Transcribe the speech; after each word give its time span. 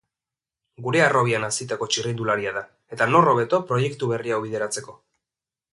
Gure 0.85 1.03
harrobian 1.07 1.45
hazitako 1.49 1.89
txirrindularia 1.95 2.55
da, 2.57 2.65
eta 2.97 3.09
nor 3.13 3.33
hobeto 3.35 3.61
proiektu 3.73 4.13
berri 4.15 4.35
hau 4.39 4.45
bideratzeko. 4.49 4.99